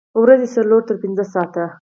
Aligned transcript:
ورځې 0.21 0.47
څلور 0.55 0.81
تر 0.87 0.95
پنځه 1.01 1.23
ساعته 1.33 1.63